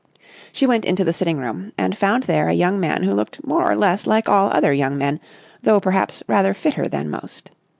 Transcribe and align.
She 0.51 0.65
went 0.65 0.83
into 0.83 1.03
the 1.03 1.13
sitting 1.13 1.37
room, 1.37 1.73
and 1.77 1.95
found 1.95 2.23
there 2.23 2.47
a 2.47 2.53
young 2.55 2.79
man 2.79 3.03
who 3.03 3.13
looked 3.13 3.45
more 3.45 3.69
or 3.71 3.75
less 3.75 4.07
like 4.07 4.27
all 4.27 4.49
other 4.49 4.73
young 4.73 4.97
men, 4.97 5.19
though 5.61 5.79
perhaps 5.79 6.23
rather 6.27 6.55
fitter 6.55 6.87
than 6.87 7.07
most. 7.07 7.51